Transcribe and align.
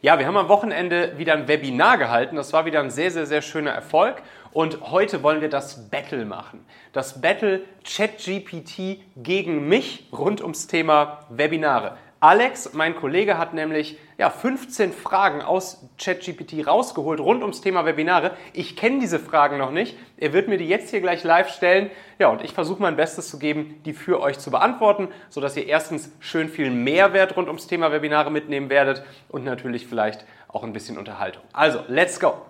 Ja, 0.00 0.16
wir 0.20 0.28
haben 0.28 0.36
am 0.36 0.48
Wochenende 0.48 1.18
wieder 1.18 1.32
ein 1.32 1.48
Webinar 1.48 1.98
gehalten. 1.98 2.36
Das 2.36 2.52
war 2.52 2.64
wieder 2.64 2.78
ein 2.78 2.90
sehr, 2.90 3.10
sehr, 3.10 3.26
sehr 3.26 3.42
schöner 3.42 3.72
Erfolg. 3.72 4.22
Und 4.52 4.92
heute 4.92 5.24
wollen 5.24 5.40
wir 5.40 5.48
das 5.48 5.90
Battle 5.90 6.24
machen. 6.24 6.64
Das 6.92 7.20
Battle 7.20 7.62
ChatGPT 7.82 9.00
gegen 9.16 9.66
mich 9.68 10.06
rund 10.12 10.40
ums 10.40 10.68
Thema 10.68 11.26
Webinare. 11.30 11.96
Alex, 12.20 12.72
mein 12.72 12.96
Kollege, 12.96 13.38
hat 13.38 13.54
nämlich 13.54 13.96
ja, 14.18 14.28
15 14.28 14.92
Fragen 14.92 15.40
aus 15.40 15.88
ChatGPT 16.02 16.66
rausgeholt 16.66 17.20
rund 17.20 17.42
ums 17.42 17.60
Thema 17.60 17.84
Webinare. 17.84 18.32
Ich 18.52 18.74
kenne 18.74 18.98
diese 18.98 19.20
Fragen 19.20 19.56
noch 19.56 19.70
nicht. 19.70 19.96
Er 20.16 20.32
wird 20.32 20.48
mir 20.48 20.58
die 20.58 20.66
jetzt 20.66 20.90
hier 20.90 21.00
gleich 21.00 21.22
live 21.22 21.48
stellen. 21.48 21.92
Ja, 22.18 22.26
und 22.26 22.42
ich 22.42 22.52
versuche 22.52 22.82
mein 22.82 22.96
Bestes 22.96 23.30
zu 23.30 23.38
geben, 23.38 23.80
die 23.84 23.92
für 23.92 24.20
euch 24.20 24.40
zu 24.40 24.50
beantworten, 24.50 25.06
sodass 25.28 25.56
ihr 25.56 25.68
erstens 25.68 26.10
schön 26.18 26.48
viel 26.48 26.70
Mehrwert 26.72 27.36
rund 27.36 27.46
ums 27.46 27.68
Thema 27.68 27.92
Webinare 27.92 28.32
mitnehmen 28.32 28.68
werdet 28.68 29.04
und 29.28 29.44
natürlich 29.44 29.86
vielleicht 29.86 30.24
auch 30.48 30.64
ein 30.64 30.72
bisschen 30.72 30.98
Unterhaltung. 30.98 31.44
Also, 31.52 31.84
let's 31.86 32.18
go! 32.18 32.42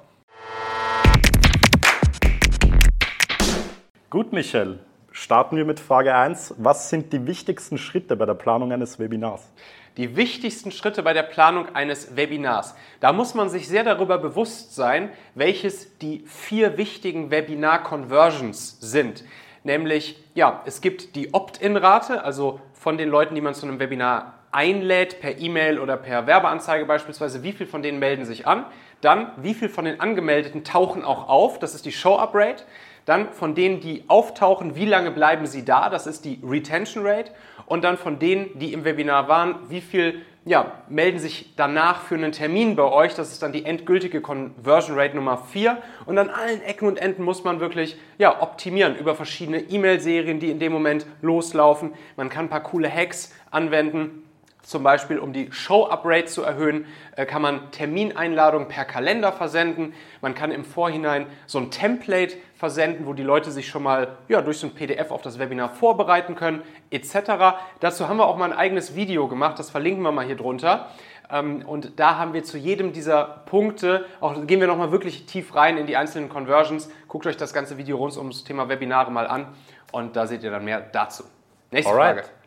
Gut, 4.09 4.33
Michel. 4.33 4.79
Starten 5.21 5.57
wir 5.57 5.65
mit 5.65 5.81
Frage 5.81 6.15
1. 6.15 6.55
Was 6.59 6.91
sind 6.91 7.13
die 7.13 7.27
wichtigsten 7.27 7.77
Schritte 7.77 8.15
bei 8.15 8.25
der 8.25 8.35
Planung 8.35 8.71
eines 8.71 9.01
Webinars? 9.01 9.51
Die 9.97 10.15
wichtigsten 10.15 10.71
Schritte 10.71 11.03
bei 11.03 11.13
der 11.13 11.25
Planung 11.25 11.75
eines 11.75 12.15
Webinars. 12.15 12.77
Da 13.01 13.13
muss 13.13 13.35
man 13.35 13.49
sich 13.49 13.67
sehr 13.67 13.83
darüber 13.83 14.19
bewusst 14.19 14.77
sein, 14.77 15.11
welches 15.35 15.99
die 15.99 16.21
vier 16.25 16.79
wichtigen 16.79 17.33
Webinar-Conversions 17.33 18.79
sind. 18.81 19.25
Nämlich, 19.65 20.23
ja, 20.35 20.63
es 20.67 20.81
gibt 20.81 21.17
die 21.17 21.35
Opt-in-Rate, 21.35 22.23
also 22.23 22.61
von 22.73 22.97
den 22.97 23.09
Leuten, 23.09 23.35
die 23.35 23.41
man 23.41 23.55
zu 23.55 23.67
einem 23.67 23.81
Webinar 23.81 24.35
einlädt, 24.53 25.21
per 25.21 25.37
E-Mail 25.37 25.81
oder 25.81 25.97
per 25.97 26.29
Werbeanzeige 26.29 26.87
beispielsweise, 26.87 27.43
wie 27.43 27.53
viel 27.53 27.67
von 27.67 27.83
denen 27.83 27.99
melden 27.99 28.25
sich 28.25 28.47
an. 28.47 28.67
Dann, 29.01 29.31
wie 29.37 29.55
viel 29.55 29.69
von 29.69 29.85
den 29.85 30.01
Angemeldeten 30.01 30.65
tauchen 30.65 31.05
auch 31.05 31.29
auf, 31.29 31.59
das 31.59 31.75
ist 31.75 31.87
die 31.87 31.93
Show-Up-Rate. 31.93 32.65
Dann 33.05 33.33
von 33.33 33.55
denen, 33.55 33.81
die 33.81 34.05
auftauchen, 34.09 34.77
wie 34.77 34.85
lange 34.85 35.11
bleiben 35.11 35.47
sie 35.47 35.65
da? 35.65 35.89
Das 35.89 36.07
ist 36.07 36.25
die 36.27 36.41
Retention 36.45 37.07
Rate. 37.07 37.33
Und 37.65 37.83
dann 37.83 37.97
von 37.97 38.19
denen, 38.19 38.59
die 38.59 38.75
im 38.75 38.85
Webinar 38.85 39.29
waren, 39.29 39.57
wie 39.71 39.81
viel 39.81 40.23
ja, 40.45 40.73
melden 40.89 41.19
sich 41.19 41.55
danach 41.57 42.03
für 42.03 42.17
einen 42.17 42.33
Termin 42.33 42.77
bei 42.77 42.83
euch? 42.83 43.15
Das 43.15 43.33
ist 43.33 43.43
dann 43.43 43.53
die 43.53 43.65
endgültige 43.65 44.21
Conversion 44.21 44.99
Rate 44.99 45.15
Nummer 45.15 45.39
4. 45.39 45.79
Und 46.07 46.19
an 46.19 46.29
allen 46.29 46.61
Ecken 46.63 46.87
und 46.87 46.99
Enden 46.99 47.23
muss 47.23 47.45
man 47.45 47.61
wirklich 47.61 47.97
ja, 48.19 48.43
optimieren 48.43 48.97
über 48.97 49.15
verschiedene 49.15 49.61
E-Mail-Serien, 49.61 50.41
die 50.41 50.51
in 50.51 50.59
dem 50.59 50.73
Moment 50.73 51.07
loslaufen. 51.23 51.95
Man 52.17 52.29
kann 52.29 52.47
ein 52.47 52.51
paar 52.51 52.63
coole 52.63 52.95
Hacks 52.95 53.33
anwenden 53.51 54.28
zum 54.69 54.83
Beispiel, 54.83 55.19
um 55.19 55.33
die 55.33 55.51
Show-Up-Rate 55.51 56.27
zu 56.27 56.43
erhöhen, 56.43 56.85
äh, 57.17 57.25
kann 57.25 57.41
man 57.41 57.71
Termineinladungen 57.71 58.69
per 58.69 58.85
Kalender 58.85 59.33
versenden. 59.33 59.95
Man 60.21 60.35
kann 60.35 60.51
im 60.51 60.63
Vorhinein 60.63 61.25
so 61.47 61.57
ein 61.57 61.71
Template 61.71 62.37
versenden, 62.55 63.07
wo 63.07 63.15
die 63.15 63.23
Leute 63.23 63.51
sich 63.51 63.67
schon 63.67 63.83
mal 63.83 64.19
ja, 64.29 64.43
durch 64.43 64.59
so 64.59 64.67
ein 64.67 64.75
PDF 64.75 65.11
auf 65.11 65.23
das 65.23 65.39
Webinar 65.39 65.71
vorbereiten 65.71 66.35
können, 66.35 66.63
etc. 66.91 67.57
Dazu 67.81 68.09
haben 68.09 68.19
wir 68.19 68.27
auch 68.27 68.37
mal 68.37 68.53
ein 68.53 68.59
eigenes 68.59 68.95
Video 68.95 69.27
gemacht, 69.27 69.59
das 69.59 69.71
verlinken 69.71 70.03
wir 70.03 70.13
mal 70.13 70.27
hier 70.27 70.37
drunter. 70.37 70.89
Ähm, 71.31 71.63
und 71.67 71.99
da 71.99 72.19
haben 72.19 72.35
wir 72.35 72.45
zu 72.45 72.59
jedem 72.59 72.93
dieser 72.93 73.25
Punkte, 73.47 74.05
auch 74.21 74.47
gehen 74.47 74.61
wir 74.61 74.67
nochmal 74.67 74.93
wirklich 74.93 75.25
tief 75.25 75.55
rein 75.55 75.79
in 75.79 75.87
die 75.87 75.97
einzelnen 75.97 76.29
Conversions. 76.29 76.91
Guckt 77.09 77.27
euch 77.27 77.39
das 77.39 77.55
ganze 77.55 77.79
Video 77.79 77.97
rund 77.97 78.19
ums 78.19 78.45
Thema 78.45 78.69
Webinare 78.69 79.11
mal 79.11 79.29
an 79.29 79.47
und 79.93 80.15
da 80.15 80.27
seht 80.27 80.43
ihr 80.43 80.51
dann 80.51 80.67
mehr 80.67 80.83
dazu. 80.93 81.25
Nächste 81.71 81.91
Alright. 81.91 82.17
Frage. 82.17 82.38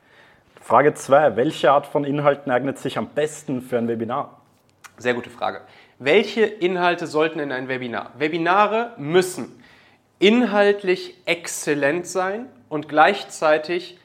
Frage 0.61 0.93
2. 0.93 1.35
Welche 1.37 1.71
Art 1.71 1.87
von 1.87 2.03
Inhalten 2.03 2.51
eignet 2.51 2.77
sich 2.77 2.99
am 2.99 3.09
besten 3.09 3.61
für 3.61 3.79
ein 3.79 3.87
Webinar? 3.87 4.41
Sehr 4.97 5.15
gute 5.15 5.31
Frage. 5.31 5.61
Welche 5.97 6.45
Inhalte 6.45 7.07
sollten 7.07 7.39
in 7.39 7.51
ein 7.51 7.67
Webinar? 7.67 8.11
Webinare 8.19 8.93
müssen 8.97 9.63
inhaltlich 10.19 11.15
exzellent 11.25 12.05
sein 12.05 12.45
und 12.69 12.87
gleichzeitig 12.87 13.97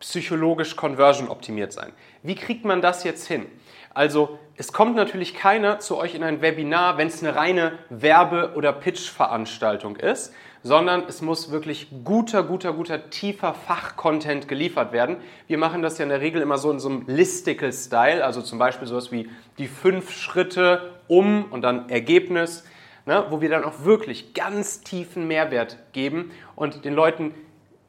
psychologisch 0.00 0.76
conversion 0.76 1.28
optimiert 1.28 1.72
sein. 1.72 1.92
Wie 2.22 2.34
kriegt 2.34 2.64
man 2.64 2.80
das 2.80 3.04
jetzt 3.04 3.26
hin? 3.26 3.46
Also 3.94 4.38
es 4.56 4.72
kommt 4.72 4.96
natürlich 4.96 5.34
keiner 5.34 5.80
zu 5.80 5.96
euch 5.96 6.14
in 6.14 6.22
ein 6.22 6.40
Webinar, 6.40 6.98
wenn 6.98 7.08
es 7.08 7.22
eine 7.22 7.34
reine 7.34 7.78
Werbe- 7.90 8.52
oder 8.54 8.72
Pitch-Veranstaltung 8.72 9.96
ist, 9.96 10.32
sondern 10.62 11.04
es 11.08 11.22
muss 11.22 11.50
wirklich 11.50 11.88
guter, 12.04 12.42
guter, 12.42 12.72
guter, 12.72 13.10
tiefer 13.10 13.54
Fachcontent 13.54 14.48
geliefert 14.48 14.92
werden. 14.92 15.16
Wir 15.46 15.58
machen 15.58 15.82
das 15.82 15.98
ja 15.98 16.04
in 16.04 16.10
der 16.10 16.20
Regel 16.20 16.42
immer 16.42 16.58
so 16.58 16.70
in 16.70 16.80
so 16.80 16.88
einem 16.88 17.04
Listicle-Style, 17.06 18.24
also 18.24 18.42
zum 18.42 18.58
Beispiel 18.58 18.86
sowas 18.86 19.12
wie 19.12 19.30
die 19.58 19.68
fünf 19.68 20.10
Schritte 20.12 20.92
um 21.06 21.46
und 21.50 21.62
dann 21.62 21.88
Ergebnis, 21.88 22.64
ne, 23.06 23.24
wo 23.30 23.40
wir 23.40 23.48
dann 23.48 23.64
auch 23.64 23.84
wirklich 23.84 24.34
ganz 24.34 24.82
tiefen 24.82 25.26
Mehrwert 25.26 25.78
geben 25.92 26.32
und 26.54 26.84
den 26.84 26.94
Leuten 26.94 27.34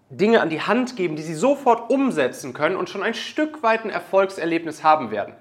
Dinge 0.09 0.41
an 0.41 0.49
die 0.49 0.61
Hand 0.61 0.95
geben, 0.95 1.15
die 1.15 1.21
sie 1.21 1.35
sofort 1.35 1.89
umsetzen 1.89 2.53
können 2.53 2.75
und 2.75 2.89
schon 2.89 3.03
ein 3.03 3.13
Stück 3.13 3.61
weit 3.61 3.85
ein 3.85 3.89
Erfolgserlebnis 3.89 4.83
haben 4.83 5.11
werden. 5.11 5.35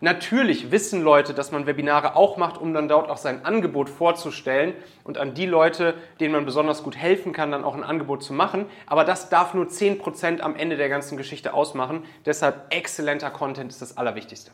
Natürlich 0.00 0.72
wissen 0.72 1.00
Leute, 1.02 1.32
dass 1.32 1.52
man 1.52 1.66
Webinare 1.66 2.16
auch 2.16 2.36
macht, 2.36 2.60
um 2.60 2.74
dann 2.74 2.88
dort 2.88 3.08
auch 3.08 3.18
sein 3.18 3.44
Angebot 3.44 3.88
vorzustellen 3.88 4.74
und 5.04 5.16
an 5.16 5.34
die 5.34 5.46
Leute, 5.46 5.94
denen 6.18 6.32
man 6.32 6.44
besonders 6.44 6.82
gut 6.82 6.96
helfen 6.96 7.32
kann, 7.32 7.52
dann 7.52 7.62
auch 7.62 7.76
ein 7.76 7.84
Angebot 7.84 8.24
zu 8.24 8.32
machen. 8.32 8.66
Aber 8.86 9.04
das 9.04 9.28
darf 9.28 9.54
nur 9.54 9.66
10% 9.66 10.40
am 10.40 10.56
Ende 10.56 10.76
der 10.76 10.88
ganzen 10.88 11.16
Geschichte 11.16 11.54
ausmachen. 11.54 12.02
Deshalb 12.26 12.74
exzellenter 12.74 13.30
Content 13.30 13.70
ist 13.70 13.80
das 13.80 13.96
Allerwichtigste. 13.96 14.50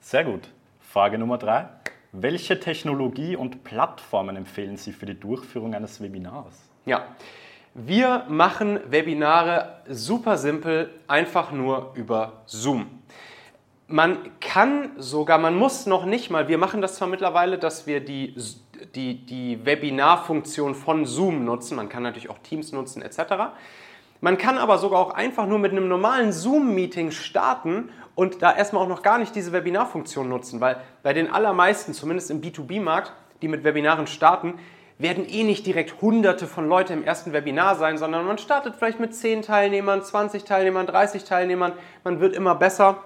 Sehr 0.00 0.24
gut. 0.24 0.48
Frage 0.80 1.18
Nummer 1.18 1.38
drei. 1.38 1.68
Welche 2.10 2.58
Technologie 2.58 3.36
und 3.36 3.62
Plattformen 3.62 4.34
empfehlen 4.34 4.76
Sie 4.76 4.92
für 4.92 5.06
die 5.06 5.18
Durchführung 5.18 5.74
eines 5.74 6.00
Webinars? 6.00 6.54
Ja, 6.84 7.06
wir 7.74 8.24
machen 8.28 8.78
Webinare 8.88 9.80
super 9.88 10.38
simpel, 10.38 10.90
einfach 11.08 11.50
nur 11.50 11.90
über 11.94 12.44
Zoom. 12.46 13.02
Man 13.88 14.38
kann 14.40 14.92
sogar, 14.96 15.38
man 15.38 15.56
muss 15.56 15.84
noch 15.84 16.06
nicht 16.06 16.30
mal, 16.30 16.46
wir 16.46 16.56
machen 16.56 16.80
das 16.80 16.94
zwar 16.94 17.08
mittlerweile, 17.08 17.58
dass 17.58 17.86
wir 17.86 18.00
die, 18.00 18.34
die, 18.94 19.26
die 19.26 19.66
Webinar-Funktion 19.66 20.74
von 20.76 21.04
Zoom 21.04 21.44
nutzen, 21.44 21.74
man 21.76 21.88
kann 21.88 22.04
natürlich 22.04 22.30
auch 22.30 22.38
Teams 22.38 22.72
nutzen 22.72 23.02
etc. 23.02 23.18
Man 24.20 24.38
kann 24.38 24.56
aber 24.56 24.78
sogar 24.78 25.00
auch 25.00 25.12
einfach 25.12 25.46
nur 25.46 25.58
mit 25.58 25.72
einem 25.72 25.88
normalen 25.88 26.32
Zoom-Meeting 26.32 27.10
starten 27.10 27.90
und 28.14 28.40
da 28.40 28.56
erstmal 28.56 28.84
auch 28.84 28.88
noch 28.88 29.02
gar 29.02 29.18
nicht 29.18 29.34
diese 29.34 29.52
Webinar-Funktion 29.52 30.28
nutzen, 30.28 30.60
weil 30.60 30.76
bei 31.02 31.12
den 31.12 31.28
allermeisten, 31.30 31.92
zumindest 31.92 32.30
im 32.30 32.40
B2B-Markt, 32.40 33.12
die 33.42 33.48
mit 33.48 33.64
Webinaren 33.64 34.06
starten, 34.06 34.54
werden 34.98 35.28
eh 35.28 35.42
nicht 35.42 35.66
direkt 35.66 36.00
hunderte 36.00 36.46
von 36.46 36.68
Leuten 36.68 36.92
im 36.92 37.04
ersten 37.04 37.32
Webinar 37.32 37.76
sein, 37.76 37.98
sondern 37.98 38.26
man 38.26 38.38
startet 38.38 38.76
vielleicht 38.76 39.00
mit 39.00 39.14
10 39.14 39.42
Teilnehmern, 39.42 40.02
20 40.02 40.44
Teilnehmern, 40.44 40.86
30 40.86 41.24
Teilnehmern, 41.24 41.72
man 42.04 42.20
wird 42.20 42.34
immer 42.34 42.54
besser 42.54 43.02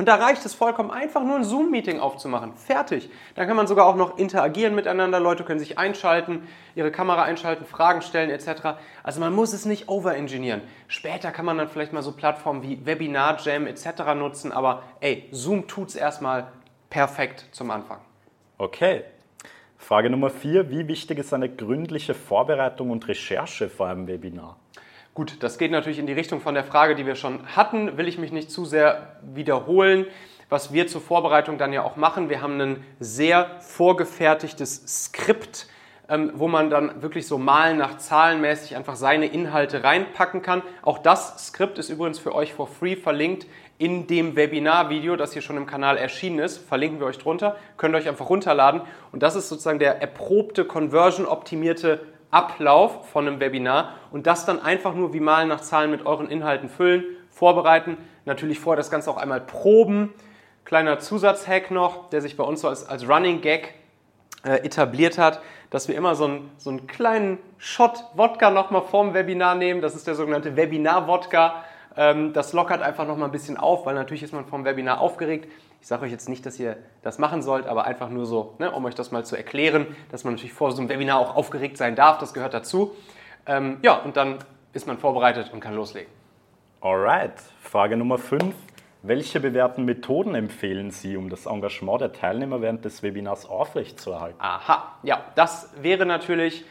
und 0.00 0.06
da 0.06 0.14
reicht 0.14 0.46
es 0.46 0.54
vollkommen 0.54 0.92
einfach, 0.92 1.24
nur 1.24 1.34
ein 1.34 1.42
Zoom-Meeting 1.42 1.98
aufzumachen. 1.98 2.54
Fertig. 2.54 3.10
Dann 3.34 3.48
kann 3.48 3.56
man 3.56 3.66
sogar 3.66 3.84
auch 3.84 3.96
noch 3.96 4.16
interagieren 4.16 4.76
miteinander. 4.76 5.18
Leute 5.18 5.42
können 5.42 5.58
sich 5.58 5.76
einschalten, 5.76 6.46
ihre 6.76 6.92
Kamera 6.92 7.24
einschalten, 7.24 7.64
Fragen 7.64 8.00
stellen 8.00 8.30
etc. 8.30 8.78
Also 9.02 9.18
man 9.18 9.34
muss 9.34 9.52
es 9.52 9.64
nicht 9.64 9.88
overengineeren. 9.88 10.62
Später 10.86 11.32
kann 11.32 11.44
man 11.44 11.58
dann 11.58 11.68
vielleicht 11.68 11.92
mal 11.92 12.04
so 12.04 12.12
Plattformen 12.12 12.62
wie 12.62 12.86
Webinar 12.86 13.38
Jam 13.40 13.66
etc. 13.66 14.14
nutzen. 14.14 14.52
Aber 14.52 14.84
ey, 15.00 15.28
Zoom 15.32 15.66
tut 15.66 15.88
es 15.88 15.96
erstmal 15.96 16.46
perfekt 16.90 17.46
zum 17.50 17.72
Anfang. 17.72 17.98
Okay. 18.56 19.02
Frage 19.78 20.10
Nummer 20.10 20.28
vier. 20.28 20.70
Wie 20.70 20.86
wichtig 20.88 21.18
ist 21.18 21.32
eine 21.32 21.48
gründliche 21.48 22.12
Vorbereitung 22.12 22.90
und 22.90 23.08
Recherche 23.08 23.70
vor 23.70 23.86
einem 23.86 24.06
Webinar? 24.06 24.58
Gut, 25.14 25.42
das 25.42 25.56
geht 25.56 25.70
natürlich 25.70 25.98
in 25.98 26.06
die 26.06 26.12
Richtung 26.12 26.40
von 26.40 26.54
der 26.54 26.64
Frage, 26.64 26.94
die 26.94 27.06
wir 27.06 27.14
schon 27.14 27.46
hatten. 27.56 27.96
Will 27.96 28.06
ich 28.06 28.18
mich 28.18 28.32
nicht 28.32 28.50
zu 28.50 28.64
sehr 28.64 29.16
wiederholen. 29.22 30.06
Was 30.50 30.72
wir 30.72 30.88
zur 30.88 31.00
Vorbereitung 31.00 31.58
dann 31.58 31.72
ja 31.72 31.84
auch 31.84 31.96
machen, 31.96 32.28
wir 32.28 32.42
haben 32.42 32.60
ein 32.60 32.84
sehr 32.98 33.60
vorgefertigtes 33.60 35.04
Skript, 35.04 35.68
ähm, 36.08 36.32
wo 36.34 36.48
man 36.48 36.70
dann 36.70 37.02
wirklich 37.02 37.26
so 37.26 37.38
malen 37.38 37.76
nach 37.76 37.98
zahlenmäßig 37.98 38.76
einfach 38.76 38.96
seine 38.96 39.26
Inhalte 39.26 39.84
reinpacken 39.84 40.42
kann. 40.42 40.62
Auch 40.82 40.98
das 40.98 41.48
Skript 41.48 41.78
ist 41.78 41.90
übrigens 41.90 42.18
für 42.18 42.34
euch 42.34 42.54
for 42.54 42.66
free 42.66 42.96
verlinkt 42.96 43.46
in 43.76 44.06
dem 44.06 44.34
Webinar-Video, 44.34 45.16
das 45.16 45.32
hier 45.32 45.42
schon 45.42 45.56
im 45.56 45.66
Kanal 45.66 45.98
erschienen 45.98 46.38
ist. 46.38 46.58
Verlinken 46.58 46.98
wir 47.00 47.06
euch 47.06 47.18
drunter. 47.18 47.56
Könnt 47.76 47.94
ihr 47.94 47.98
euch 47.98 48.08
einfach 48.08 48.28
runterladen. 48.28 48.80
Und 49.12 49.22
das 49.22 49.36
ist 49.36 49.48
sozusagen 49.48 49.78
der 49.78 50.00
erprobte, 50.00 50.64
conversion-optimierte 50.64 52.00
Ablauf 52.30 53.08
von 53.08 53.26
einem 53.26 53.40
Webinar 53.40 53.94
und 54.10 54.26
das 54.26 54.44
dann 54.44 54.60
einfach 54.60 54.94
nur 54.94 55.14
wie 55.14 55.20
Malen 55.20 55.48
nach 55.48 55.62
Zahlen 55.62 55.90
mit 55.90 56.04
euren 56.04 56.28
Inhalten 56.28 56.68
füllen, 56.68 57.04
vorbereiten. 57.30 57.96
Natürlich 58.26 58.60
vorher 58.60 58.76
das 58.76 58.90
Ganze 58.90 59.10
auch 59.10 59.16
einmal 59.16 59.40
proben. 59.40 60.12
Kleiner 60.64 60.98
Zusatzhack 60.98 61.70
noch, 61.70 62.10
der 62.10 62.20
sich 62.20 62.36
bei 62.36 62.44
uns 62.44 62.60
so 62.60 62.68
als, 62.68 62.86
als 62.86 63.08
Running 63.08 63.40
Gag 63.40 63.72
äh, 64.48 64.64
etabliert 64.64 65.18
hat, 65.18 65.42
dass 65.68 65.88
wir 65.88 65.94
immer 65.94 66.14
so 66.14 66.24
einen, 66.24 66.50
so 66.56 66.70
einen 66.70 66.86
kleinen 66.86 67.38
Shot 67.58 68.02
Wodka 68.14 68.50
nochmal 68.50 68.80
vorm 68.80 69.12
Webinar 69.12 69.54
nehmen. 69.54 69.82
Das 69.82 69.94
ist 69.94 70.06
der 70.06 70.14
sogenannte 70.14 70.56
Webinar-Wodka. 70.56 71.64
Ähm, 71.96 72.32
das 72.32 72.54
lockert 72.54 72.80
einfach 72.80 73.06
nochmal 73.06 73.28
ein 73.28 73.32
bisschen 73.32 73.58
auf, 73.58 73.84
weil 73.84 73.94
natürlich 73.94 74.22
ist 74.22 74.32
man 74.32 74.46
vom 74.46 74.64
Webinar 74.64 75.00
aufgeregt. 75.00 75.50
Ich 75.82 75.86
sage 75.86 76.06
euch 76.06 76.10
jetzt 76.10 76.30
nicht, 76.30 76.46
dass 76.46 76.58
ihr 76.58 76.78
das 77.02 77.18
machen 77.18 77.42
sollt, 77.42 77.66
aber 77.66 77.84
einfach 77.84 78.08
nur 78.08 78.24
so, 78.24 78.54
ne, 78.58 78.70
um 78.70 78.84
euch 78.86 78.94
das 78.94 79.10
mal 79.10 79.24
zu 79.24 79.36
erklären, 79.36 79.86
dass 80.10 80.24
man 80.24 80.34
natürlich 80.34 80.54
vor 80.54 80.72
so 80.72 80.80
einem 80.80 80.88
Webinar 80.88 81.18
auch 81.18 81.36
aufgeregt 81.36 81.76
sein 81.76 81.94
darf, 81.94 82.16
das 82.18 82.32
gehört 82.32 82.54
dazu. 82.54 82.96
Ähm, 83.46 83.78
ja, 83.82 83.96
und 83.96 84.16
dann 84.16 84.38
ist 84.72 84.86
man 84.86 84.96
vorbereitet 84.96 85.50
und 85.52 85.60
kann 85.60 85.74
loslegen. 85.74 86.10
Alright, 86.80 87.34
Frage 87.60 87.98
Nummer 87.98 88.16
5. 88.16 88.54
Welche 89.02 89.38
bewährten 89.38 89.84
Methoden 89.84 90.34
empfehlen 90.34 90.90
Sie, 90.90 91.16
um 91.16 91.30
das 91.30 91.46
Engagement 91.46 92.00
der 92.00 92.12
Teilnehmer 92.12 92.60
während 92.60 92.84
des 92.84 93.02
Webinars 93.04 93.46
aufrechtzuerhalten? 93.46 94.40
Aha, 94.40 94.96
ja, 95.04 95.22
das 95.36 95.70
wäre 95.80 96.04
natürlich 96.04 96.64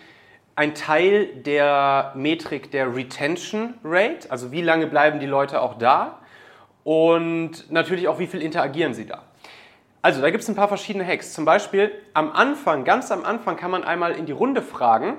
ein 0.56 0.75
Teil 0.75 1.27
der 1.27 2.12
Metrik 2.15 2.69
der 2.71 2.94
Retention 2.94 3.75
Rate, 3.83 4.29
also 4.29 4.51
wie 4.51 4.62
lange 4.62 4.88
bleiben 4.88 5.19
die 5.19 5.25
Leute 5.25 5.62
auch 5.62 5.77
da 5.77 6.19
und 6.83 7.71
natürlich 7.71 8.07
auch, 8.09 8.19
wie 8.19 8.27
viel 8.27 8.41
interagieren 8.41 8.94
sie 8.94 9.06
da. 9.06 9.23
Also, 10.01 10.21
da 10.21 10.30
gibt 10.30 10.44
es 10.44 10.50
ein 10.50 10.56
paar 10.56 10.68
verschiedene 10.68 11.06
Hacks. 11.06 11.33
Zum 11.33 11.44
Beispiel 11.45 11.91
am 12.13 12.31
Anfang, 12.31 12.83
ganz 12.83 13.12
am 13.12 13.23
Anfang, 13.23 13.57
kann 13.57 13.71
man 13.71 13.83
einmal 13.83 14.13
in 14.13 14.25
die 14.25 14.31
Runde 14.31 14.62
fragen, 14.62 15.18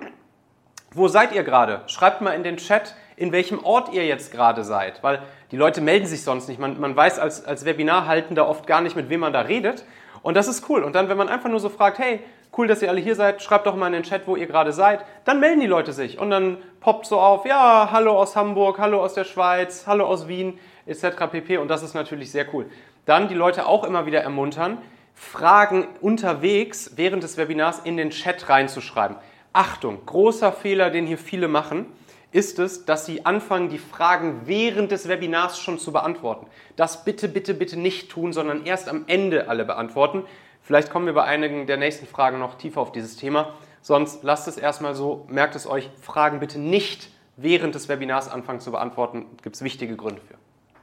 wo 0.92 1.08
seid 1.08 1.32
ihr 1.32 1.42
gerade? 1.42 1.82
Schreibt 1.86 2.20
mal 2.20 2.32
in 2.32 2.42
den 2.42 2.56
Chat, 2.56 2.94
in 3.18 3.32
welchem 3.32 3.64
Ort 3.64 3.92
ihr 3.92 4.06
jetzt 4.06 4.32
gerade 4.32 4.62
seid, 4.64 5.02
weil 5.02 5.20
die 5.50 5.56
Leute 5.56 5.80
melden 5.80 6.06
sich 6.06 6.22
sonst 6.22 6.48
nicht. 6.48 6.60
Man, 6.60 6.78
man 6.78 6.94
weiß 6.94 7.18
als, 7.18 7.44
als 7.44 7.64
Webinarhaltender 7.64 8.48
oft 8.48 8.66
gar 8.66 8.80
nicht, 8.80 8.96
mit 8.96 9.10
wem 9.10 9.20
man 9.20 9.32
da 9.32 9.40
redet. 9.40 9.84
Und 10.22 10.36
das 10.36 10.46
ist 10.46 10.68
cool. 10.68 10.82
Und 10.82 10.94
dann, 10.94 11.08
wenn 11.08 11.16
man 11.16 11.28
einfach 11.28 11.50
nur 11.50 11.60
so 11.60 11.68
fragt, 11.68 11.98
hey, 11.98 12.20
cool, 12.56 12.66
dass 12.66 12.80
ihr 12.80 12.88
alle 12.88 13.00
hier 13.00 13.14
seid, 13.14 13.42
schreibt 13.42 13.66
doch 13.66 13.74
mal 13.74 13.88
in 13.88 13.92
den 13.92 14.02
Chat, 14.04 14.26
wo 14.26 14.36
ihr 14.36 14.46
gerade 14.46 14.72
seid, 14.72 15.04
dann 15.24 15.40
melden 15.40 15.60
die 15.60 15.66
Leute 15.66 15.92
sich. 15.92 16.18
Und 16.18 16.30
dann 16.30 16.58
poppt 16.80 17.06
so 17.06 17.18
auf, 17.18 17.44
ja, 17.44 17.88
hallo 17.90 18.16
aus 18.16 18.36
Hamburg, 18.36 18.78
hallo 18.78 19.02
aus 19.02 19.14
der 19.14 19.24
Schweiz, 19.24 19.86
hallo 19.86 20.06
aus 20.06 20.28
Wien, 20.28 20.58
etc. 20.86 21.26
pp. 21.30 21.58
Und 21.58 21.68
das 21.68 21.82
ist 21.82 21.94
natürlich 21.94 22.30
sehr 22.30 22.52
cool. 22.54 22.66
Dann 23.04 23.28
die 23.28 23.34
Leute 23.34 23.66
auch 23.66 23.84
immer 23.84 24.06
wieder 24.06 24.20
ermuntern, 24.20 24.78
Fragen 25.14 25.88
unterwegs 26.00 26.92
während 26.94 27.24
des 27.24 27.36
Webinars 27.36 27.80
in 27.80 27.96
den 27.96 28.10
Chat 28.10 28.48
reinzuschreiben. 28.48 29.16
Achtung, 29.52 30.06
großer 30.06 30.52
Fehler, 30.52 30.90
den 30.90 31.06
hier 31.06 31.18
viele 31.18 31.48
machen 31.48 31.86
ist 32.30 32.58
es, 32.58 32.84
dass 32.84 33.06
Sie 33.06 33.24
anfangen, 33.24 33.68
die 33.68 33.78
Fragen 33.78 34.42
während 34.44 34.90
des 34.90 35.08
Webinars 35.08 35.58
schon 35.58 35.78
zu 35.78 35.92
beantworten. 35.92 36.46
Das 36.76 37.04
bitte, 37.04 37.28
bitte, 37.28 37.54
bitte 37.54 37.78
nicht 37.78 38.10
tun, 38.10 38.32
sondern 38.32 38.66
erst 38.66 38.88
am 38.88 39.04
Ende 39.06 39.48
alle 39.48 39.64
beantworten. 39.64 40.24
Vielleicht 40.62 40.90
kommen 40.90 41.06
wir 41.06 41.14
bei 41.14 41.24
einigen 41.24 41.66
der 41.66 41.78
nächsten 41.78 42.06
Fragen 42.06 42.38
noch 42.38 42.56
tiefer 42.56 42.80
auf 42.80 42.92
dieses 42.92 43.16
Thema. 43.16 43.54
Sonst 43.80 44.22
lasst 44.22 44.48
es 44.48 44.58
erstmal 44.58 44.94
so, 44.94 45.24
merkt 45.30 45.56
es 45.56 45.66
euch, 45.66 45.88
Fragen 46.02 46.40
bitte 46.40 46.58
nicht 46.58 47.08
während 47.36 47.74
des 47.74 47.88
Webinars 47.88 48.28
anfangen 48.28 48.60
zu 48.60 48.72
beantworten. 48.72 49.24
Gibt 49.42 49.56
es 49.56 49.62
wichtige 49.62 49.96
Gründe 49.96 50.20
für. 50.20 50.34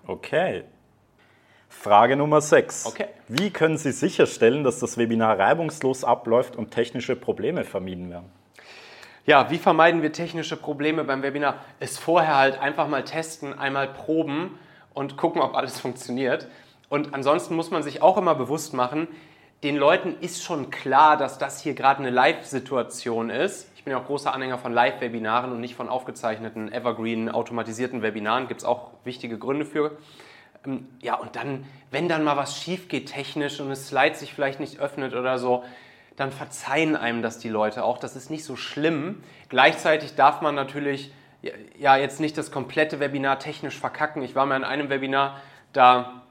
Okay. 0.07 0.63
Frage 1.69 2.15
Nummer 2.15 2.41
6. 2.41 2.85
Okay. 2.87 3.07
Wie 3.27 3.51
können 3.51 3.77
Sie 3.77 3.91
sicherstellen, 3.91 4.63
dass 4.63 4.79
das 4.79 4.97
Webinar 4.97 5.37
reibungslos 5.37 6.03
abläuft 6.03 6.55
und 6.55 6.71
technische 6.71 7.15
Probleme 7.15 7.63
vermieden 7.63 8.09
werden? 8.09 8.31
Ja, 9.27 9.49
wie 9.49 9.57
vermeiden 9.57 10.03
wir 10.03 10.11
technische 10.11 10.55
Probleme 10.55 11.03
beim 11.03 11.23
Webinar? 11.23 11.55
Es 11.79 11.97
vorher 11.97 12.37
halt 12.37 12.59
einfach 12.59 12.87
mal 12.87 13.03
testen, 13.03 13.57
einmal 13.57 13.87
proben 13.87 14.59
und 14.93 15.17
gucken, 15.17 15.41
ob 15.41 15.55
alles 15.55 15.79
funktioniert. 15.79 16.47
Und 16.89 17.15
ansonsten 17.15 17.55
muss 17.55 17.71
man 17.71 17.81
sich 17.81 18.03
auch 18.03 18.17
immer 18.17 18.35
bewusst 18.35 18.75
machen, 18.75 19.07
den 19.63 19.77
Leuten 19.77 20.15
ist 20.21 20.43
schon 20.43 20.69
klar, 20.69 21.17
dass 21.17 21.39
das 21.39 21.59
hier 21.59 21.73
gerade 21.73 22.01
eine 22.01 22.11
Live-Situation 22.11 23.31
ist. 23.31 23.71
Ich 23.75 23.83
bin 23.83 23.89
ja 23.89 23.97
auch 23.97 24.05
großer 24.05 24.31
Anhänger 24.31 24.59
von 24.59 24.71
Live-Webinaren 24.71 25.51
und 25.51 25.59
nicht 25.59 25.73
von 25.73 25.89
aufgezeichneten, 25.89 26.71
evergreen, 26.71 27.27
automatisierten 27.27 28.03
Webinaren. 28.03 28.47
Gibt 28.47 28.61
es 28.61 28.65
auch 28.65 28.91
wichtige 29.05 29.39
Gründe 29.39 29.65
für. 29.65 29.97
Ähm, 30.67 30.87
ja, 31.01 31.15
und 31.15 31.35
dann, 31.35 31.65
wenn 31.89 32.07
dann 32.07 32.23
mal 32.23 32.37
was 32.37 32.61
schief 32.61 32.89
geht 32.89 33.07
technisch 33.07 33.59
und 33.59 33.69
das 33.69 33.87
Slide 33.87 34.13
sich 34.13 34.35
vielleicht 34.35 34.59
nicht 34.59 34.79
öffnet 34.79 35.15
oder 35.15 35.39
so, 35.39 35.63
dann 36.15 36.31
verzeihen 36.31 36.95
einem 36.95 37.21
das 37.21 37.39
die 37.39 37.49
Leute 37.49 37.83
auch. 37.83 37.97
Das 37.97 38.15
ist 38.15 38.29
nicht 38.29 38.45
so 38.45 38.55
schlimm. 38.55 39.23
Gleichzeitig 39.49 40.15
darf 40.15 40.41
man 40.41 40.55
natürlich 40.55 41.13
ja 41.77 41.95
jetzt 41.97 42.19
nicht 42.19 42.37
das 42.37 42.51
komplette 42.51 42.99
Webinar 42.99 43.39
technisch 43.39 43.79
verkacken. 43.79 44.21
Ich 44.23 44.35
war 44.35 44.45
mal 44.45 44.55
in 44.55 44.63
einem 44.63 44.89
Webinar, 44.89 45.41
da 45.73 46.23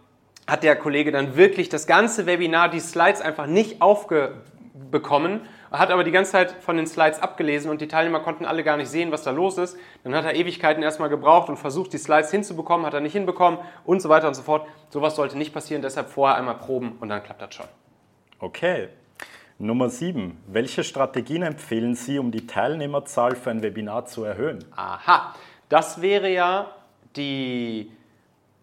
hat 0.46 0.62
der 0.62 0.76
Kollege 0.76 1.12
dann 1.12 1.36
wirklich 1.36 1.68
das 1.68 1.86
ganze 1.86 2.26
Webinar, 2.26 2.68
die 2.68 2.80
Slides 2.80 3.20
einfach 3.20 3.46
nicht 3.46 3.80
aufbekommen, 3.80 5.40
hat 5.70 5.90
aber 5.90 6.04
die 6.04 6.10
ganze 6.10 6.32
Zeit 6.32 6.52
von 6.52 6.76
den 6.76 6.86
Slides 6.86 7.20
abgelesen 7.20 7.70
und 7.70 7.80
die 7.80 7.88
Teilnehmer 7.88 8.20
konnten 8.20 8.44
alle 8.44 8.62
gar 8.62 8.76
nicht 8.76 8.88
sehen, 8.88 9.10
was 9.10 9.22
da 9.22 9.30
los 9.30 9.58
ist. 9.58 9.76
Dann 10.04 10.14
hat 10.14 10.24
er 10.24 10.34
Ewigkeiten 10.34 10.82
erstmal 10.82 11.08
gebraucht 11.08 11.48
und 11.48 11.56
versucht, 11.56 11.92
die 11.92 11.98
Slides 11.98 12.30
hinzubekommen, 12.30 12.86
hat 12.86 12.94
er 12.94 13.00
nicht 13.00 13.12
hinbekommen 13.12 13.58
und 13.84 14.00
so 14.00 14.08
weiter 14.08 14.28
und 14.28 14.34
so 14.34 14.42
fort. 14.42 14.68
Sowas 14.90 15.16
sollte 15.16 15.38
nicht 15.38 15.52
passieren, 15.52 15.82
deshalb 15.82 16.10
vorher 16.10 16.36
einmal 16.36 16.56
proben 16.56 16.96
und 17.00 17.08
dann 17.08 17.22
klappt 17.22 17.42
das 17.42 17.54
schon. 17.54 17.66
Okay, 18.38 18.88
Nummer 19.58 19.88
7. 19.88 20.36
Welche 20.48 20.82
Strategien 20.82 21.42
empfehlen 21.42 21.94
Sie, 21.94 22.18
um 22.18 22.32
die 22.32 22.46
Teilnehmerzahl 22.46 23.36
für 23.36 23.50
ein 23.50 23.62
Webinar 23.62 24.04
zu 24.04 24.24
erhöhen? 24.24 24.64
Aha, 24.74 25.32
das 25.68 26.02
wäre 26.02 26.28
ja 26.28 26.72
die 27.14 27.88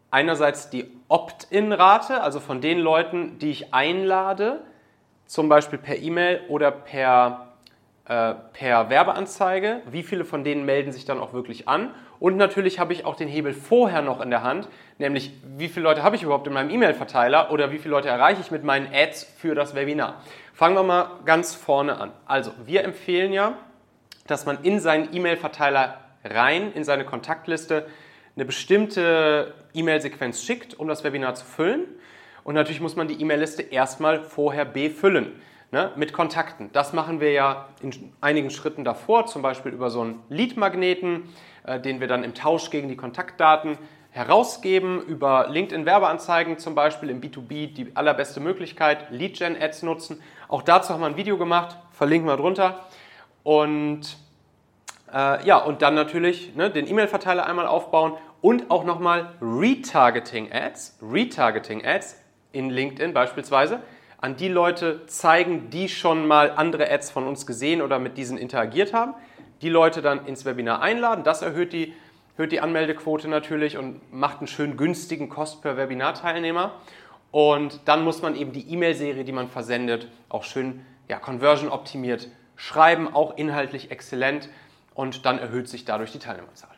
einerseits 0.10 0.70
die 0.70 0.92
Opt-in-Rate, 1.08 2.22
also 2.22 2.42
von 2.42 2.60
den 2.60 2.80
Leuten, 2.80 3.40
die 3.40 3.52
ich 3.52 3.74
einlade, 3.74 4.60
zum 5.26 5.48
Beispiel 5.48 5.80
per 5.80 5.98
E-Mail 5.98 6.42
oder 6.50 6.72
per, 6.72 7.54
äh, 8.06 8.34
per 8.52 8.90
Werbeanzeige. 8.90 9.84
Wie 9.90 10.04
viele 10.04 10.26
von 10.26 10.44
denen 10.44 10.66
melden 10.66 10.92
sich 10.92 11.06
dann 11.06 11.22
auch 11.22 11.32
wirklich 11.32 11.70
an? 11.70 11.92
Und 12.20 12.36
natürlich 12.36 12.80
habe 12.80 12.92
ich 12.92 13.06
auch 13.06 13.16
den 13.16 13.30
Hebel 13.30 13.54
vorher 13.54 14.02
noch 14.02 14.20
in 14.20 14.30
der 14.30 14.44
Hand, 14.44 14.68
nämlich 15.00 15.32
wie 15.58 15.70
viele 15.70 15.86
Leute 15.86 16.04
habe 16.04 16.18
ich 16.18 16.24
überhaupt 16.24 16.46
in 16.48 16.54
meinem 16.54 16.70
E-Mail-Verteiler 16.70 17.50
oder 17.50 17.72
wie 17.72 17.80
viele 17.80 17.92
Leute 17.92 18.10
erreiche 18.10 18.42
ich 18.42 18.52
mit 18.52 18.66
meinen 18.66 18.94
Ads 18.94 19.24
für 19.24 19.56
das 19.56 19.74
Webinar. 19.74 20.22
Fangen 20.54 20.76
wir 20.76 20.84
mal 20.84 21.20
ganz 21.26 21.56
vorne 21.56 22.00
an. 22.00 22.12
Also, 22.26 22.52
wir 22.66 22.84
empfehlen 22.84 23.34
ja, 23.34 23.58
dass 24.28 24.46
man 24.46 24.64
in 24.64 24.80
seinen 24.80 25.14
E-Mail-Verteiler 25.14 26.00
rein, 26.24 26.72
in 26.74 26.84
seine 26.84 27.06
Kontaktliste, 27.06 27.88
eine 28.36 28.46
bestimmte 28.46 29.54
E-Mail-Sequenz 29.74 30.44
schickt, 30.44 30.80
um 30.80 30.88
das 30.88 31.04
Webinar 31.04 31.36
zu 31.36 31.46
füllen. 31.46 31.86
Und 32.44 32.56
natürlich 32.56 32.82
muss 32.82 32.96
man 32.96 33.08
die 33.08 33.20
E-Mail-Liste 33.22 33.62
erstmal 33.62 34.24
vorher 34.24 34.66
befüllen 34.66 35.42
ne, 35.72 35.92
mit 35.96 36.14
Kontakten. 36.14 36.70
Das 36.74 36.94
machen 36.94 37.20
wir 37.20 37.32
ja 37.32 37.68
in 37.82 38.14
einigen 38.22 38.50
Schritten 38.50 38.84
davor, 38.84 39.26
zum 39.26 39.42
Beispiel 39.42 39.72
über 39.72 39.90
so 39.90 40.02
einen 40.02 40.22
Lead-Magneten, 40.30 41.30
äh, 41.64 41.80
den 41.80 42.00
wir 42.00 42.08
dann 42.08 42.24
im 42.24 42.34
Tausch 42.34 42.70
gegen 42.70 42.90
die 42.90 42.96
Kontaktdaten 42.96 43.78
herausgeben 44.12 45.02
über 45.02 45.48
LinkedIn-Werbeanzeigen 45.50 46.58
zum 46.58 46.76
Beispiel 46.76 47.10
im 47.10 47.22
B2B 47.22 47.74
die 47.74 47.96
allerbeste 47.96 48.42
Möglichkeit, 48.42 49.10
Lead-Gen-Ads 49.10 49.84
nutzen. 49.84 50.22
Auch 50.50 50.62
dazu 50.62 50.94
haben 50.94 51.00
wir 51.00 51.08
ein 51.08 51.18
Video 51.18 51.38
gemacht, 51.38 51.78
verlinken 51.94 52.28
wir 52.28 52.36
drunter. 52.36 52.86
Und 53.44 54.18
äh, 55.14 55.46
ja, 55.46 55.58
und 55.58 55.82
dann 55.82 55.96
natürlich 55.96 56.56
ne, 56.56 56.70
den 56.70 56.88
E-Mail-Verteiler 56.88 57.46
einmal 57.46 57.68
aufbauen 57.68 58.14
und 58.42 58.70
auch 58.70 58.84
nochmal 58.84 59.34
Retargeting-Ads, 59.42 61.00
Retargeting-Ads 61.02 62.18
in 62.52 62.70
LinkedIn 62.70 63.14
beispielsweise, 63.14 63.82
an 64.20 64.36
die 64.36 64.50
Leute 64.50 65.06
zeigen, 65.08 65.70
die 65.70 65.88
schon 65.88 66.28
mal 66.28 66.52
andere 66.52 66.92
Ads 66.92 67.12
von 67.12 67.28
uns 67.28 67.48
gesehen 67.48 67.82
oder 67.82 67.98
mit 67.98 68.18
diesen 68.18 68.38
interagiert 68.38 68.94
haben. 68.94 69.14
Die 69.62 69.70
Leute 69.70 70.02
dann 70.02 70.26
ins 70.26 70.44
Webinar 70.44 70.82
einladen. 70.82 71.24
Das 71.24 71.42
erhöht 71.42 71.72
die 71.72 71.94
erhöht 72.42 72.54
die 72.54 72.62
Anmeldequote 72.62 73.28
natürlich 73.28 73.78
und 73.78 74.12
macht 74.12 74.40
einen 74.40 74.48
schön 74.48 74.76
günstigen 74.76 75.30
Kost 75.30 75.62
per 75.62 75.78
Webinar-Teilnehmer. 75.78 76.72
Und 77.30 77.82
dann 77.86 78.04
muss 78.04 78.24
man 78.24 78.36
eben 78.36 78.52
die 78.52 78.68
E-Mail-Serie, 78.74 79.24
die 79.24 79.32
man 79.32 79.48
versendet, 79.48 80.08
auch 80.28 80.44
schön 80.44 80.84
ja, 81.08 81.20
conversion 81.20 81.70
optimiert 81.70 82.30
schreiben, 82.56 83.14
auch 83.14 83.38
inhaltlich 83.38 83.92
exzellent. 83.92 84.50
Und 84.96 85.24
dann 85.28 85.38
erhöht 85.38 85.70
sich 85.70 85.86
dadurch 85.86 86.12
die 86.12 86.18
Teilnehmerzahl. 86.18 86.76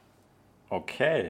Okay. 0.70 1.30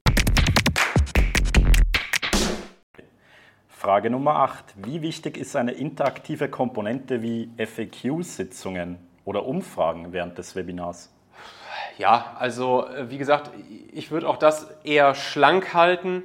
Frage 3.81 4.11
Nummer 4.11 4.35
8. 4.35 4.75
Wie 4.85 5.01
wichtig 5.01 5.37
ist 5.37 5.55
eine 5.55 5.71
interaktive 5.71 6.49
Komponente 6.49 7.23
wie 7.23 7.49
FAQ-Sitzungen 7.57 8.99
oder 9.25 9.47
Umfragen 9.47 10.13
während 10.13 10.37
des 10.37 10.55
Webinars? 10.55 11.11
Ja, 11.97 12.35
also 12.37 12.85
äh, 12.85 13.09
wie 13.09 13.17
gesagt, 13.17 13.49
ich 13.91 14.11
würde 14.11 14.29
auch 14.29 14.37
das 14.37 14.69
eher 14.83 15.15
schlank 15.15 15.73
halten. 15.73 16.21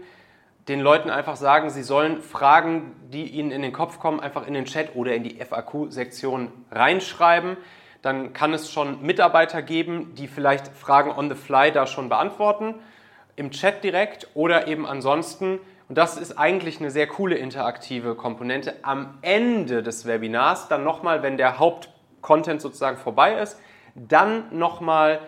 Den 0.69 0.81
Leuten 0.81 1.09
einfach 1.09 1.37
sagen, 1.37 1.71
sie 1.71 1.83
sollen 1.83 2.21
Fragen, 2.21 2.93
die 3.11 3.25
ihnen 3.25 3.51
in 3.51 3.63
den 3.63 3.73
Kopf 3.73 4.01
kommen, 4.01 4.21
einfach 4.21 4.47
in 4.47 4.53
den 4.53 4.67
Chat 4.67 4.95
oder 4.95 5.15
in 5.15 5.23
die 5.23 5.43
FAQ-Sektion 5.43 6.53
reinschreiben. 6.71 7.57
Dann 8.03 8.35
kann 8.35 8.53
es 8.53 8.71
schon 8.71 9.01
Mitarbeiter 9.01 9.63
geben, 9.63 10.15
die 10.15 10.29
vielleicht 10.29 10.69
Fragen 10.69 11.11
on 11.11 11.31
the 11.31 11.35
fly 11.35 11.73
da 11.73 11.87
schon 11.87 12.11
beantworten, 12.11 12.75
im 13.35 13.51
Chat 13.51 13.83
direkt 13.83 14.29
oder 14.35 14.69
eben 14.69 14.85
ansonsten 14.85 15.59
und 15.89 15.97
das 15.97 16.17
ist 16.17 16.37
eigentlich 16.37 16.81
eine 16.81 16.91
sehr 16.91 17.07
coole 17.07 17.37
interaktive 17.37 18.17
Komponente. 18.17 18.75
Am 18.83 19.19
Ende 19.23 19.83
des 19.83 20.07
Webinars, 20.07 20.69
dann 20.69 20.83
nochmal, 20.83 21.23
wenn 21.23 21.37
der 21.37 21.59
Hauptcontent 21.59 22.61
sozusagen 22.61 22.97
vorbei 22.97 23.39
ist, 23.39 23.61
dann 23.95 24.57
nochmal 24.57 25.21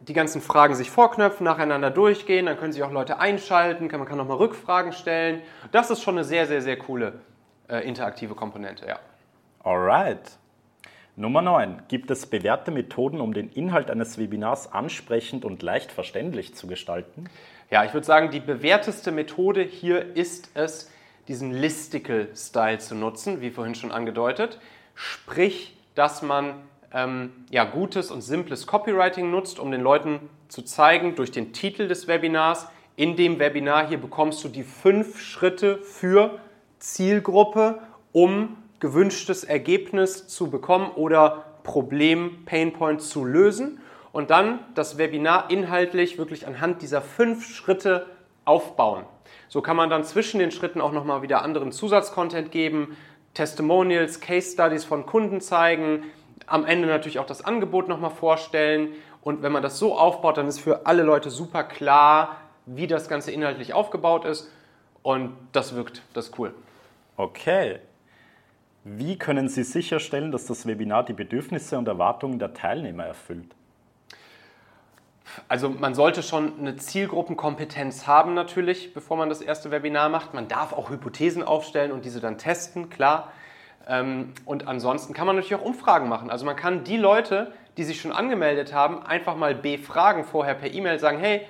die 0.00 0.12
ganzen 0.12 0.40
Fragen 0.40 0.76
sich 0.76 0.90
vorknöpfen, 0.90 1.44
nacheinander 1.44 1.90
durchgehen, 1.90 2.46
dann 2.46 2.56
können 2.56 2.72
sich 2.72 2.84
auch 2.84 2.92
Leute 2.92 3.18
einschalten, 3.18 3.88
man 3.90 4.06
kann 4.06 4.18
nochmal 4.18 4.36
Rückfragen 4.36 4.92
stellen. 4.92 5.42
Das 5.72 5.90
ist 5.90 6.02
schon 6.02 6.14
eine 6.14 6.24
sehr, 6.24 6.46
sehr, 6.46 6.62
sehr 6.62 6.78
coole 6.78 7.20
äh, 7.68 7.86
interaktive 7.86 8.36
Komponente, 8.36 8.86
ja. 8.86 9.00
Alright. 9.64 10.38
Nummer 11.18 11.42
9. 11.42 11.82
Gibt 11.88 12.12
es 12.12 12.26
bewährte 12.26 12.70
Methoden, 12.70 13.20
um 13.20 13.34
den 13.34 13.48
Inhalt 13.48 13.90
eines 13.90 14.18
Webinars 14.18 14.72
ansprechend 14.72 15.44
und 15.44 15.64
leicht 15.64 15.90
verständlich 15.90 16.54
zu 16.54 16.68
gestalten? 16.68 17.28
Ja, 17.72 17.84
ich 17.84 17.92
würde 17.92 18.06
sagen, 18.06 18.30
die 18.30 18.38
bewährteste 18.38 19.10
Methode 19.10 19.62
hier 19.62 20.14
ist 20.14 20.52
es, 20.54 20.92
diesen 21.26 21.50
Listicle-Style 21.50 22.78
zu 22.78 22.94
nutzen, 22.94 23.40
wie 23.40 23.50
vorhin 23.50 23.74
schon 23.74 23.90
angedeutet. 23.90 24.60
Sprich, 24.94 25.76
dass 25.96 26.22
man 26.22 26.54
ähm, 26.94 27.32
ja, 27.50 27.64
gutes 27.64 28.12
und 28.12 28.20
simples 28.20 28.68
Copywriting 28.68 29.28
nutzt, 29.28 29.58
um 29.58 29.72
den 29.72 29.80
Leuten 29.80 30.20
zu 30.46 30.62
zeigen, 30.62 31.16
durch 31.16 31.32
den 31.32 31.52
Titel 31.52 31.88
des 31.88 32.06
Webinars, 32.06 32.68
in 32.94 33.16
dem 33.16 33.40
Webinar 33.40 33.88
hier 33.88 33.98
bekommst 33.98 34.44
du 34.44 34.48
die 34.48 34.62
fünf 34.62 35.20
Schritte 35.20 35.78
für 35.78 36.38
Zielgruppe, 36.78 37.80
um 38.12 38.56
gewünschtes 38.80 39.44
Ergebnis 39.44 40.28
zu 40.28 40.50
bekommen 40.50 40.90
oder 40.94 41.44
Problem, 41.62 42.44
Painpoint 42.44 43.02
zu 43.02 43.24
lösen 43.24 43.80
und 44.12 44.30
dann 44.30 44.60
das 44.74 44.98
Webinar 44.98 45.50
inhaltlich 45.50 46.18
wirklich 46.18 46.46
anhand 46.46 46.82
dieser 46.82 47.02
fünf 47.02 47.46
Schritte 47.46 48.06
aufbauen. 48.44 49.04
So 49.48 49.60
kann 49.60 49.76
man 49.76 49.90
dann 49.90 50.04
zwischen 50.04 50.38
den 50.38 50.50
Schritten 50.50 50.80
auch 50.80 50.92
nochmal 50.92 51.22
wieder 51.22 51.42
anderen 51.42 51.72
Zusatzcontent 51.72 52.50
geben, 52.50 52.96
Testimonials, 53.34 54.20
Case 54.20 54.52
Studies 54.52 54.84
von 54.84 55.06
Kunden 55.06 55.40
zeigen, 55.40 56.04
am 56.46 56.64
Ende 56.64 56.88
natürlich 56.88 57.18
auch 57.18 57.26
das 57.26 57.44
Angebot 57.44 57.88
nochmal 57.88 58.10
vorstellen. 58.10 58.94
Und 59.22 59.42
wenn 59.42 59.52
man 59.52 59.62
das 59.62 59.78
so 59.78 59.96
aufbaut, 59.96 60.38
dann 60.38 60.48
ist 60.48 60.60
für 60.60 60.86
alle 60.86 61.02
Leute 61.02 61.30
super 61.30 61.64
klar, 61.64 62.36
wie 62.66 62.86
das 62.86 63.08
Ganze 63.08 63.30
inhaltlich 63.32 63.74
aufgebaut 63.74 64.24
ist. 64.24 64.50
Und 65.02 65.36
das 65.52 65.74
wirkt, 65.74 66.02
das 66.14 66.28
ist 66.28 66.38
cool. 66.38 66.54
Okay. 67.16 67.80
Wie 68.96 69.18
können 69.18 69.48
Sie 69.48 69.64
sicherstellen, 69.64 70.32
dass 70.32 70.46
das 70.46 70.66
Webinar 70.66 71.04
die 71.04 71.12
Bedürfnisse 71.12 71.76
und 71.76 71.86
Erwartungen 71.88 72.38
der 72.38 72.54
Teilnehmer 72.54 73.04
erfüllt? 73.04 73.54
Also 75.46 75.68
man 75.68 75.94
sollte 75.94 76.22
schon 76.22 76.58
eine 76.58 76.76
Zielgruppenkompetenz 76.76 78.06
haben 78.06 78.32
natürlich, 78.32 78.94
bevor 78.94 79.18
man 79.18 79.28
das 79.28 79.42
erste 79.42 79.70
Webinar 79.70 80.08
macht. 80.08 80.32
Man 80.32 80.48
darf 80.48 80.72
auch 80.72 80.88
Hypothesen 80.88 81.42
aufstellen 81.42 81.92
und 81.92 82.06
diese 82.06 82.20
dann 82.20 82.38
testen, 82.38 82.88
klar. 82.88 83.30
Ähm, 83.86 84.32
und 84.46 84.66
ansonsten 84.66 85.12
kann 85.12 85.26
man 85.26 85.36
natürlich 85.36 85.60
auch 85.60 85.66
Umfragen 85.66 86.08
machen. 86.08 86.30
Also 86.30 86.46
man 86.46 86.56
kann 86.56 86.84
die 86.84 86.96
Leute, 86.96 87.52
die 87.76 87.84
sich 87.84 88.00
schon 88.00 88.12
angemeldet 88.12 88.72
haben, 88.72 89.02
einfach 89.02 89.36
mal 89.36 89.54
befragen 89.54 90.24
vorher 90.24 90.54
per 90.54 90.72
E-Mail, 90.72 90.98
sagen, 90.98 91.18
hey, 91.18 91.42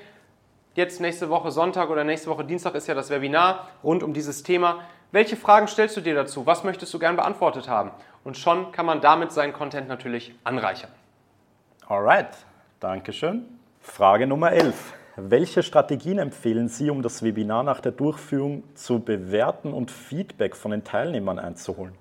jetzt 0.75 1.01
nächste 1.01 1.31
Woche 1.31 1.53
Sonntag 1.53 1.89
oder 1.89 2.03
nächste 2.03 2.31
Woche 2.31 2.45
Dienstag 2.45 2.75
ist 2.75 2.89
ja 2.89 2.95
das 2.95 3.11
Webinar 3.11 3.69
rund 3.85 4.03
um 4.03 4.13
dieses 4.13 4.43
Thema. 4.43 4.81
Welche 5.11 5.37
Fragen 5.37 5.69
stellst 5.69 5.97
du 5.97 6.03
dir 6.03 6.15
dazu? 6.15 6.45
Was 6.45 6.65
möchtest 6.65 6.93
du 6.93 6.99
gern 6.99 7.17
beantwortet 7.17 7.67
haben? 7.67 7.93
Und 8.25 8.37
schon 8.37 8.73
kann 8.73 8.85
man 8.85 9.01
damit 9.01 9.33
seinen 9.33 9.55
Content 9.55 9.89
natürlich 9.89 10.35
anreichern. 10.45 10.91
Alright, 11.87 12.29
Dankeschön. 12.79 13.47
Frage 13.81 14.27
Nummer 14.27 14.53
11. 14.53 14.75
Welche 15.17 15.63
Strategien 15.63 16.19
empfehlen 16.19 16.69
Sie, 16.69 16.91
um 16.91 17.01
das 17.01 17.23
Webinar 17.23 17.63
nach 17.63 17.81
der 17.81 17.93
Durchführung 17.93 18.65
zu 18.75 19.01
bewerten 19.01 19.73
und 19.73 19.91
Feedback 19.91 20.55
von 20.55 20.73
den 20.73 20.85
Teilnehmern 20.85 21.39
einzuholen? 21.39 21.95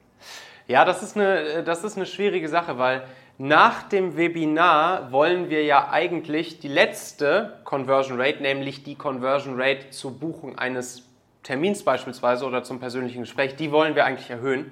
Ja, 0.68 0.84
das 0.84 1.02
ist 1.02 1.16
eine, 1.16 1.64
das 1.64 1.86
ist 1.86 1.96
eine 1.96 2.06
schwierige 2.06 2.50
Sache, 2.50 2.78
weil 2.78 3.04
nach 3.38 3.84
dem 3.84 4.18
Webinar 4.18 5.14
wollen 5.14 5.50
wir 5.50 5.64
ja 5.64 5.90
eigentlich 5.92 6.60
die 6.60 6.68
letzte 6.68 7.54
Conversion 7.64 8.20
Rate, 8.20 8.44
nämlich 8.44 8.84
die 8.84 8.96
Conversion 8.96 9.56
Rate 9.60 9.92
zur 9.92 10.20
Buchung 10.20 10.58
eines 10.60 11.07
Termins 11.48 11.84
beispielsweise 11.84 12.46
oder 12.46 12.62
zum 12.64 12.82
persönlichen 12.82 13.22
Gespräch, 13.22 13.56
die 13.56 13.72
wollen 13.72 13.96
wir 13.96 14.04
eigentlich 14.04 14.30
erhöhen. 14.30 14.70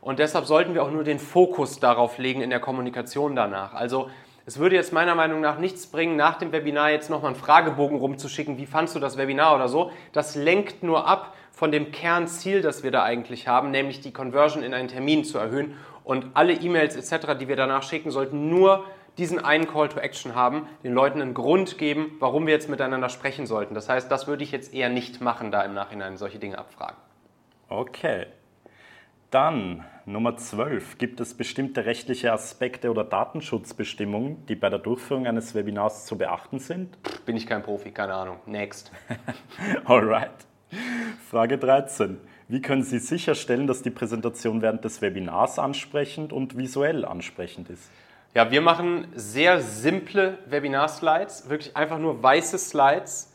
Und 0.00 0.20
deshalb 0.20 0.46
sollten 0.46 0.72
wir 0.72 0.84
auch 0.84 0.90
nur 0.92 1.02
den 1.02 1.18
Fokus 1.18 1.80
darauf 1.80 2.18
legen 2.18 2.42
in 2.42 2.50
der 2.50 2.60
Kommunikation 2.60 3.34
danach. 3.34 3.74
Also 3.74 4.08
es 4.46 4.58
würde 4.58 4.76
jetzt 4.76 4.92
meiner 4.92 5.16
Meinung 5.16 5.40
nach 5.40 5.58
nichts 5.58 5.88
bringen, 5.88 6.14
nach 6.14 6.38
dem 6.38 6.52
Webinar 6.52 6.90
jetzt 6.90 7.10
nochmal 7.10 7.32
einen 7.32 7.40
Fragebogen 7.40 7.98
rumzuschicken, 7.98 8.56
wie 8.56 8.66
fandst 8.66 8.94
du 8.94 9.00
das 9.00 9.16
Webinar 9.16 9.56
oder 9.56 9.66
so. 9.66 9.90
Das 10.12 10.36
lenkt 10.36 10.84
nur 10.84 11.08
ab 11.08 11.34
von 11.50 11.72
dem 11.72 11.90
Kernziel, 11.90 12.62
das 12.62 12.84
wir 12.84 12.92
da 12.92 13.02
eigentlich 13.02 13.48
haben, 13.48 13.72
nämlich 13.72 14.00
die 14.00 14.12
Conversion 14.12 14.62
in 14.62 14.74
einen 14.74 14.88
Termin 14.88 15.24
zu 15.24 15.38
erhöhen. 15.38 15.76
Und 16.04 16.26
alle 16.34 16.52
E-Mails 16.52 16.94
etc., 16.94 17.36
die 17.38 17.48
wir 17.48 17.56
danach 17.56 17.82
schicken, 17.82 18.12
sollten 18.12 18.48
nur 18.48 18.84
diesen 19.18 19.38
einen 19.44 19.66
Call 19.66 19.88
to 19.88 19.98
Action 19.98 20.34
haben, 20.34 20.66
den 20.82 20.92
Leuten 20.92 21.20
einen 21.20 21.34
Grund 21.34 21.78
geben, 21.78 22.16
warum 22.18 22.46
wir 22.46 22.54
jetzt 22.54 22.68
miteinander 22.68 23.08
sprechen 23.08 23.46
sollten. 23.46 23.74
Das 23.74 23.88
heißt, 23.88 24.10
das 24.10 24.26
würde 24.26 24.44
ich 24.44 24.52
jetzt 24.52 24.72
eher 24.72 24.88
nicht 24.88 25.20
machen, 25.20 25.50
da 25.50 25.62
im 25.62 25.74
Nachhinein 25.74 26.16
solche 26.16 26.38
Dinge 26.38 26.58
abfragen. 26.58 26.96
Okay. 27.68 28.26
Dann 29.30 29.84
Nummer 30.04 30.36
12. 30.36 30.98
Gibt 30.98 31.20
es 31.20 31.34
bestimmte 31.34 31.86
rechtliche 31.86 32.32
Aspekte 32.32 32.90
oder 32.90 33.02
Datenschutzbestimmungen, 33.02 34.44
die 34.46 34.56
bei 34.56 34.68
der 34.68 34.78
Durchführung 34.78 35.26
eines 35.26 35.54
Webinars 35.54 36.04
zu 36.04 36.18
beachten 36.18 36.58
sind? 36.58 36.98
Bin 37.24 37.36
ich 37.36 37.46
kein 37.46 37.62
Profi, 37.62 37.92
keine 37.92 38.14
Ahnung. 38.14 38.36
Next. 38.44 38.92
Alright. 39.84 40.46
Frage 41.30 41.56
13. 41.56 42.18
Wie 42.48 42.60
können 42.60 42.82
Sie 42.82 42.98
sicherstellen, 42.98 43.66
dass 43.66 43.80
die 43.80 43.90
Präsentation 43.90 44.60
während 44.60 44.84
des 44.84 45.00
Webinars 45.00 45.58
ansprechend 45.58 46.34
und 46.34 46.58
visuell 46.58 47.06
ansprechend 47.06 47.70
ist? 47.70 47.90
Ja, 48.34 48.50
wir 48.50 48.62
machen 48.62 49.08
sehr 49.14 49.60
simple 49.60 50.38
Webinar-Slides, 50.46 51.50
wirklich 51.50 51.76
einfach 51.76 51.98
nur 51.98 52.22
weiße 52.22 52.58
Slides 52.58 53.32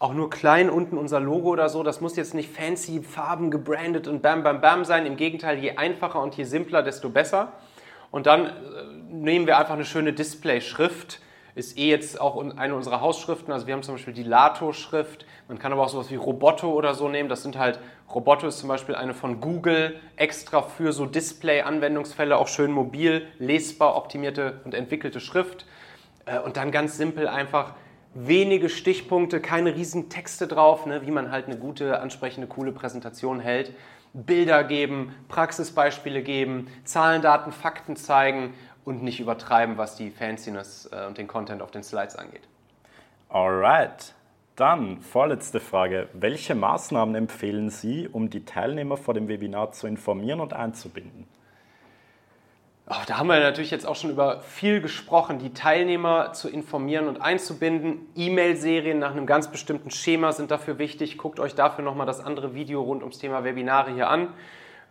auch 0.00 0.14
nur 0.14 0.30
klein 0.30 0.70
unten 0.70 0.96
unser 0.96 1.20
Logo 1.20 1.50
oder 1.50 1.68
so. 1.68 1.82
Das 1.82 2.00
muss 2.00 2.16
jetzt 2.16 2.32
nicht 2.32 2.50
fancy 2.50 3.02
Farben 3.02 3.50
gebrandet 3.50 4.08
und 4.08 4.22
bam, 4.22 4.42
bam, 4.42 4.62
bam 4.62 4.84
sein. 4.86 5.04
Im 5.04 5.16
Gegenteil, 5.16 5.58
je 5.58 5.76
einfacher 5.76 6.22
und 6.22 6.34
je 6.36 6.44
simpler, 6.44 6.82
desto 6.82 7.10
besser. 7.10 7.52
Und 8.10 8.26
dann 8.26 8.46
äh, 8.46 8.50
nehmen 9.10 9.46
wir 9.46 9.58
einfach 9.58 9.74
eine 9.74 9.84
schöne 9.84 10.14
Display-Schrift. 10.14 11.20
Ist 11.54 11.76
eh 11.78 11.88
jetzt 11.88 12.20
auch 12.20 12.42
eine 12.56 12.74
unserer 12.74 13.00
Hausschriften. 13.00 13.52
Also 13.52 13.66
wir 13.66 13.74
haben 13.74 13.82
zum 13.82 13.94
Beispiel 13.94 14.14
die 14.14 14.22
Lato-Schrift. 14.22 15.26
Man 15.48 15.58
kann 15.58 15.72
aber 15.72 15.82
auch 15.82 15.88
sowas 15.88 16.10
wie 16.10 16.16
Roboto 16.16 16.72
oder 16.72 16.94
so 16.94 17.08
nehmen. 17.08 17.28
Das 17.28 17.42
sind 17.42 17.58
halt, 17.58 17.80
Roboto 18.14 18.46
ist 18.46 18.58
zum 18.58 18.68
Beispiel 18.68 18.94
eine 18.94 19.14
von 19.14 19.40
Google 19.40 19.98
extra 20.16 20.62
für 20.62 20.92
so 20.92 21.06
Display-Anwendungsfälle, 21.06 22.36
auch 22.36 22.48
schön 22.48 22.70
mobil, 22.70 23.26
lesbar, 23.38 23.96
optimierte 23.96 24.60
und 24.64 24.74
entwickelte 24.74 25.20
Schrift. 25.20 25.66
Äh, 26.26 26.38
und 26.38 26.56
dann 26.56 26.70
ganz 26.70 26.96
simpel 26.96 27.28
einfach 27.28 27.74
wenige 28.14 28.68
Stichpunkte, 28.68 29.40
keine 29.40 29.74
riesen 29.74 30.08
Texte 30.08 30.46
drauf, 30.46 30.86
ne, 30.86 31.06
wie 31.06 31.10
man 31.10 31.30
halt 31.30 31.46
eine 31.46 31.56
gute, 31.56 32.00
ansprechende, 32.00 32.48
coole 32.48 32.72
Präsentation 32.72 33.40
hält. 33.40 33.72
Bilder 34.12 34.64
geben, 34.64 35.14
Praxisbeispiele 35.28 36.22
geben, 36.22 36.66
Zahlen, 36.82 37.22
Daten, 37.22 37.52
Fakten 37.52 37.94
zeigen 37.94 38.54
und 38.84 39.02
nicht 39.02 39.20
übertreiben, 39.20 39.76
was 39.78 39.96
die 39.96 40.10
Fanciness 40.10 40.88
äh, 40.92 41.06
und 41.06 41.18
den 41.18 41.28
Content 41.28 41.62
auf 41.62 41.70
den 41.70 41.82
Slides 41.82 42.16
angeht. 42.16 42.42
Alright. 43.28 44.14
Dann 44.56 45.00
vorletzte 45.00 45.58
Frage. 45.58 46.08
Welche 46.12 46.54
Maßnahmen 46.54 47.14
empfehlen 47.14 47.70
Sie, 47.70 48.08
um 48.08 48.28
die 48.28 48.44
Teilnehmer 48.44 48.96
vor 48.96 49.14
dem 49.14 49.28
Webinar 49.28 49.72
zu 49.72 49.86
informieren 49.86 50.40
und 50.40 50.52
einzubinden? 50.52 51.26
Oh, 52.92 53.02
da 53.06 53.18
haben 53.18 53.28
wir 53.28 53.38
natürlich 53.38 53.70
jetzt 53.70 53.86
auch 53.86 53.94
schon 53.94 54.10
über 54.10 54.40
viel 54.40 54.80
gesprochen, 54.80 55.38
die 55.38 55.54
Teilnehmer 55.54 56.32
zu 56.32 56.48
informieren 56.48 57.06
und 57.06 57.22
einzubinden. 57.22 58.08
E-Mail-Serien 58.16 58.98
nach 58.98 59.12
einem 59.12 59.26
ganz 59.26 59.48
bestimmten 59.48 59.92
Schema 59.92 60.32
sind 60.32 60.50
dafür 60.50 60.78
wichtig. 60.78 61.16
Guckt 61.16 61.38
euch 61.38 61.54
dafür 61.54 61.84
nochmal 61.84 62.06
das 62.06 62.18
andere 62.18 62.52
Video 62.52 62.82
rund 62.82 63.02
ums 63.02 63.18
Thema 63.18 63.44
Webinare 63.44 63.92
hier 63.92 64.10
an. 64.10 64.30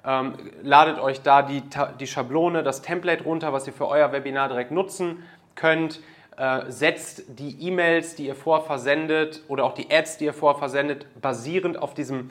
Ähm, 0.06 0.34
ladet 0.64 1.00
euch 1.00 1.22
da 1.22 1.42
die, 1.42 1.62
die 2.00 2.08
Schablone, 2.08 2.64
das 2.64 2.82
Template 2.82 3.24
runter, 3.24 3.52
was 3.54 3.68
ihr 3.68 3.74
für 3.74 3.88
euer 3.88 4.12
Webinar 4.12 4.48
direkt 4.48 4.72
nutzen 4.72 5.24
könnt. 5.56 6.02
Äh, 6.38 6.72
setzt 6.72 7.24
die 7.28 7.68
E-Mails, 7.68 8.16
die 8.16 8.28
ihr 8.28 8.36
vorversendet 8.36 9.44
oder 9.50 9.66
auch 9.66 9.74
die 9.74 9.92
Ads, 9.92 10.18
die 10.20 10.26
ihr 10.26 10.34
vorversendet, 10.34 11.06
basierend 11.22 11.82
auf 11.82 11.94
diesem 11.94 12.30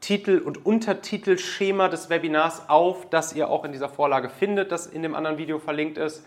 Titel- 0.00 0.38
und 0.38 0.64
Untertitelschema 0.64 1.88
des 1.88 2.08
Webinars 2.08 2.70
auf, 2.70 3.10
das 3.10 3.34
ihr 3.34 3.50
auch 3.50 3.64
in 3.66 3.72
dieser 3.72 3.90
Vorlage 3.90 4.30
findet, 4.30 4.72
das 4.72 4.86
in 4.86 5.02
dem 5.02 5.14
anderen 5.14 5.36
Video 5.36 5.58
verlinkt 5.58 5.98
ist. 5.98 6.24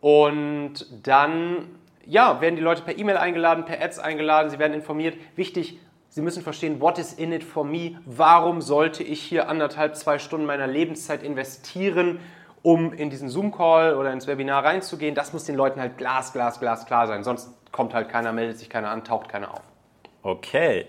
Und 0.00 0.86
dann 1.06 1.68
ja, 2.06 2.40
werden 2.40 2.56
die 2.56 2.62
Leute 2.62 2.82
per 2.82 2.98
E-Mail 2.98 3.16
eingeladen, 3.16 3.64
per 3.64 3.80
Ads 3.80 4.00
eingeladen, 4.00 4.50
sie 4.50 4.58
werden 4.58 4.74
informiert. 4.74 5.16
Wichtig, 5.36 5.78
sie 6.14 6.22
müssen 6.22 6.44
verstehen, 6.44 6.80
what 6.80 6.96
is 6.98 7.12
in 7.12 7.32
it 7.32 7.42
for 7.42 7.64
me? 7.64 7.98
Warum 8.06 8.60
sollte 8.60 9.02
ich 9.02 9.20
hier 9.20 9.48
anderthalb, 9.48 9.96
zwei 9.96 10.20
Stunden 10.20 10.46
meiner 10.46 10.68
Lebenszeit 10.68 11.24
investieren, 11.24 12.20
um 12.62 12.92
in 12.92 13.10
diesen 13.10 13.28
Zoom-Call 13.28 13.96
oder 13.96 14.12
ins 14.12 14.28
Webinar 14.28 14.64
reinzugehen? 14.64 15.16
Das 15.16 15.32
muss 15.32 15.44
den 15.44 15.56
Leuten 15.56 15.80
halt 15.80 15.98
glas, 15.98 16.32
glas, 16.32 16.60
glas 16.60 16.86
klar 16.86 17.08
sein. 17.08 17.24
Sonst 17.24 17.50
kommt 17.72 17.94
halt 17.94 18.08
keiner, 18.10 18.32
meldet 18.32 18.58
sich 18.58 18.70
keiner 18.70 18.90
an, 18.90 19.02
taucht 19.02 19.28
keiner 19.28 19.54
auf. 19.54 19.62
Okay, 20.22 20.86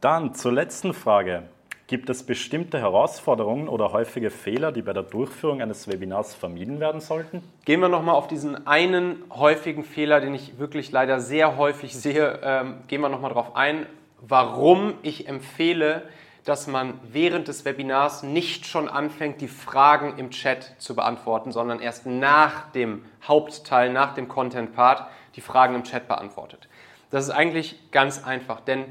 dann 0.00 0.34
zur 0.34 0.52
letzten 0.52 0.94
Frage. 0.94 1.48
Gibt 1.88 2.08
es 2.08 2.22
bestimmte 2.22 2.78
Herausforderungen 2.78 3.68
oder 3.68 3.90
häufige 3.90 4.30
Fehler, 4.30 4.70
die 4.70 4.82
bei 4.82 4.92
der 4.92 5.02
Durchführung 5.02 5.60
eines 5.60 5.88
Webinars 5.88 6.36
vermieden 6.36 6.78
werden 6.78 7.00
sollten? 7.00 7.42
Gehen 7.64 7.80
wir 7.80 7.88
nochmal 7.88 8.14
auf 8.14 8.28
diesen 8.28 8.68
einen 8.68 9.24
häufigen 9.30 9.82
Fehler, 9.82 10.20
den 10.20 10.32
ich 10.32 10.60
wirklich 10.60 10.92
leider 10.92 11.18
sehr 11.18 11.56
häufig 11.56 11.96
sehe. 11.96 12.38
Ähm, 12.44 12.76
gehen 12.86 13.00
wir 13.00 13.08
nochmal 13.08 13.30
darauf 13.30 13.56
ein, 13.56 13.86
warum 14.20 14.94
ich 15.02 15.28
empfehle, 15.28 16.08
dass 16.44 16.66
man 16.66 16.98
während 17.02 17.48
des 17.48 17.64
Webinars 17.64 18.22
nicht 18.22 18.66
schon 18.66 18.88
anfängt, 18.88 19.40
die 19.40 19.48
Fragen 19.48 20.18
im 20.18 20.30
Chat 20.30 20.74
zu 20.78 20.96
beantworten, 20.96 21.52
sondern 21.52 21.80
erst 21.80 22.06
nach 22.06 22.70
dem 22.72 23.04
Hauptteil, 23.26 23.92
nach 23.92 24.14
dem 24.14 24.28
Content-Part, 24.28 25.06
die 25.36 25.40
Fragen 25.40 25.74
im 25.74 25.84
Chat 25.84 26.08
beantwortet. 26.08 26.68
Das 27.10 27.24
ist 27.24 27.30
eigentlich 27.30 27.90
ganz 27.92 28.24
einfach, 28.24 28.60
denn 28.60 28.86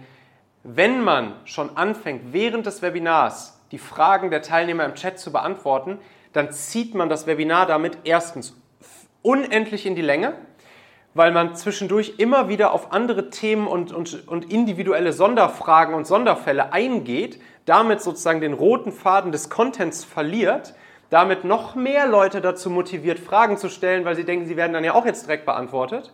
wenn 0.63 1.01
man 1.01 1.33
schon 1.45 1.77
anfängt, 1.77 2.33
während 2.33 2.65
des 2.65 2.81
Webinars 2.81 3.59
die 3.71 3.77
Fragen 3.77 4.29
der 4.29 4.41
Teilnehmer 4.41 4.85
im 4.85 4.95
Chat 4.95 5.19
zu 5.19 5.31
beantworten, 5.31 5.99
dann 6.33 6.51
zieht 6.51 6.93
man 6.93 7.09
das 7.09 7.27
Webinar 7.27 7.65
damit 7.65 7.99
erstens 8.03 8.55
unendlich 9.21 9.85
in 9.85 9.95
die 9.95 10.01
Länge, 10.01 10.33
weil 11.13 11.31
man 11.31 11.55
zwischendurch 11.55 12.15
immer 12.17 12.49
wieder 12.49 12.71
auf 12.71 12.91
andere 12.93 13.29
Themen 13.29 13.67
und, 13.67 13.91
und, 13.91 14.27
und 14.27 14.51
individuelle 14.51 15.13
Sonderfragen 15.13 15.95
und 15.95 16.05
Sonderfälle 16.05 16.71
eingeht, 16.71 17.39
damit 17.65 18.01
sozusagen 18.01 18.41
den 18.41 18.53
roten 18.53 18.91
Faden 18.91 19.31
des 19.31 19.49
Contents 19.49 20.03
verliert, 20.03 20.73
damit 21.09 21.43
noch 21.43 21.75
mehr 21.75 22.07
Leute 22.07 22.41
dazu 22.41 22.69
motiviert, 22.69 23.19
Fragen 23.19 23.57
zu 23.57 23.69
stellen, 23.69 24.05
weil 24.05 24.15
sie 24.15 24.23
denken, 24.23 24.45
sie 24.45 24.57
werden 24.57 24.73
dann 24.73 24.83
ja 24.83 24.93
auch 24.93 25.05
jetzt 25.05 25.25
direkt 25.25 25.45
beantwortet. 25.45 26.13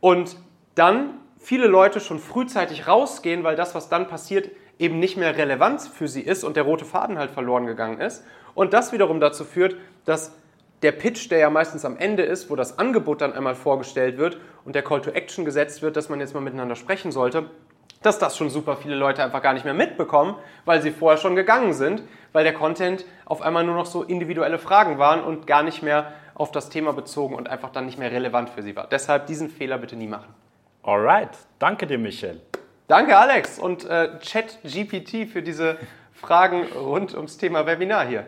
Und 0.00 0.36
dann 0.74 1.14
viele 1.38 1.66
Leute 1.66 2.00
schon 2.00 2.18
frühzeitig 2.18 2.86
rausgehen, 2.86 3.44
weil 3.44 3.56
das, 3.56 3.74
was 3.74 3.88
dann 3.88 4.08
passiert, 4.08 4.50
eben 4.78 4.98
nicht 4.98 5.16
mehr 5.16 5.36
relevant 5.36 5.82
für 5.82 6.08
sie 6.08 6.22
ist 6.22 6.44
und 6.44 6.56
der 6.56 6.64
rote 6.64 6.84
Faden 6.84 7.18
halt 7.18 7.30
verloren 7.30 7.66
gegangen 7.66 8.00
ist. 8.00 8.24
Und 8.54 8.72
das 8.72 8.92
wiederum 8.92 9.20
dazu 9.20 9.44
führt, 9.44 9.76
dass 10.04 10.34
der 10.82 10.92
Pitch, 10.92 11.30
der 11.30 11.38
ja 11.38 11.50
meistens 11.50 11.84
am 11.84 11.96
Ende 11.96 12.22
ist, 12.22 12.50
wo 12.50 12.56
das 12.56 12.78
Angebot 12.78 13.20
dann 13.20 13.32
einmal 13.32 13.54
vorgestellt 13.54 14.18
wird 14.18 14.38
und 14.64 14.74
der 14.74 14.82
Call 14.82 15.00
to 15.00 15.10
Action 15.10 15.44
gesetzt 15.44 15.82
wird, 15.82 15.96
dass 15.96 16.08
man 16.08 16.20
jetzt 16.20 16.34
mal 16.34 16.40
miteinander 16.40 16.76
sprechen 16.76 17.12
sollte, 17.12 17.50
dass 18.02 18.18
das 18.18 18.36
schon 18.36 18.48
super 18.48 18.76
viele 18.76 18.94
Leute 18.94 19.22
einfach 19.22 19.42
gar 19.42 19.52
nicht 19.52 19.64
mehr 19.64 19.74
mitbekommen, 19.74 20.36
weil 20.64 20.80
sie 20.80 20.90
vorher 20.90 21.18
schon 21.18 21.36
gegangen 21.36 21.74
sind, 21.74 22.02
weil 22.32 22.44
der 22.44 22.54
Content 22.54 23.04
auf 23.26 23.42
einmal 23.42 23.64
nur 23.64 23.74
noch 23.74 23.86
so 23.86 24.02
individuelle 24.02 24.58
Fragen 24.58 24.98
waren 24.98 25.22
und 25.22 25.46
gar 25.46 25.62
nicht 25.62 25.82
mehr 25.82 26.12
auf 26.34 26.50
das 26.50 26.70
Thema 26.70 26.94
bezogen 26.94 27.34
und 27.34 27.50
einfach 27.50 27.70
dann 27.70 27.84
nicht 27.84 27.98
mehr 27.98 28.10
relevant 28.10 28.48
für 28.48 28.62
sie 28.62 28.74
war. 28.74 28.86
Deshalb 28.86 29.26
diesen 29.26 29.50
Fehler 29.50 29.76
bitte 29.76 29.96
nie 29.96 30.06
machen. 30.06 30.34
Alright, 30.82 31.30
danke 31.58 31.86
dir, 31.86 31.98
Michel. 31.98 32.40
Danke, 32.88 33.16
Alex 33.16 33.58
und 33.58 33.84
äh, 33.84 34.08
ChatGPT 34.18 35.30
für 35.30 35.42
diese 35.42 35.76
Fragen 36.14 36.64
rund 36.72 37.14
ums 37.14 37.36
Thema 37.36 37.66
Webinar 37.66 38.06
hier. 38.06 38.24